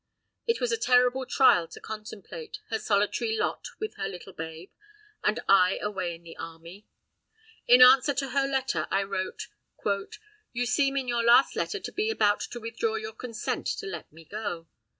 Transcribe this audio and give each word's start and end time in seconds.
It 0.47 0.59
was 0.59 0.71
a 0.71 0.79
terrible 0.79 1.27
trial 1.27 1.67
to 1.67 1.79
contemplate, 1.79 2.57
her 2.71 2.79
solitary 2.79 3.37
lot 3.37 3.67
with 3.79 3.97
her 3.97 4.07
little 4.09 4.33
babe 4.33 4.71
and 5.23 5.39
I 5.47 5.77
away 5.77 6.15
in 6.15 6.23
the 6.23 6.35
army. 6.37 6.87
In 7.67 7.83
answer 7.83 8.15
to 8.15 8.29
her 8.29 8.47
letter 8.47 8.87
I 8.89 9.03
wrote: 9.03 9.49
"You 10.53 10.65
seem 10.65 10.97
in 10.97 11.07
your 11.07 11.23
last 11.23 11.55
letter 11.55 11.79
to 11.79 11.91
be 11.91 12.09
about 12.09 12.39
to 12.49 12.59
withdraw 12.59 12.95
your 12.95 13.13
consent 13.13 13.67
to 13.77 13.85
let 13.85 14.11
me 14.11 14.25
go. 14.25 14.65